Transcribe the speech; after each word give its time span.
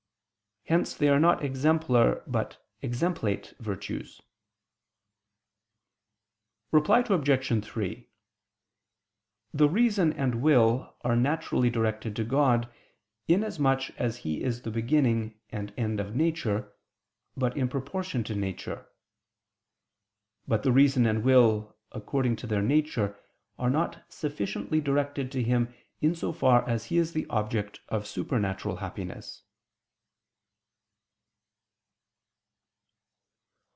Hence 0.67 0.93
they 0.93 1.09
are 1.09 1.19
not 1.19 1.43
exemplar 1.43 2.23
but 2.25 2.63
exemplate 2.81 3.55
virtues. 3.59 4.21
Reply 6.71 6.99
Obj. 7.09 7.65
3: 7.65 8.09
The 9.53 9.67
reason 9.67 10.13
and 10.13 10.35
will 10.41 10.95
are 11.01 11.15
naturally 11.15 11.69
directed 11.69 12.15
to 12.17 12.23
God, 12.23 12.71
inasmuch 13.27 13.89
as 13.99 14.17
He 14.17 14.43
is 14.43 14.61
the 14.61 14.71
beginning 14.71 15.37
and 15.49 15.73
end 15.75 15.99
of 15.99 16.15
nature, 16.15 16.71
but 17.35 17.57
in 17.57 17.67
proportion 17.67 18.23
to 18.25 18.35
nature. 18.35 18.87
But 20.47 20.63
the 20.63 20.71
reason 20.71 21.05
and 21.05 21.21
will, 21.23 21.75
according 21.91 22.37
to 22.37 22.47
their 22.47 22.61
nature, 22.61 23.19
are 23.59 23.71
not 23.71 24.05
sufficiently 24.07 24.79
directed 24.79 25.33
to 25.33 25.43
Him 25.43 25.73
in 25.99 26.15
so 26.15 26.31
far 26.31 26.65
as 26.69 26.85
He 26.85 26.97
is 26.97 27.11
the 27.11 27.27
object 27.29 27.81
of 27.89 28.07
supernatural 28.07 28.77
happiness. 28.77 29.43